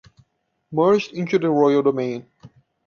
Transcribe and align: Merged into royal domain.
Merged 0.71 1.13
into 1.13 1.37
royal 1.51 1.83
domain. 1.83 2.25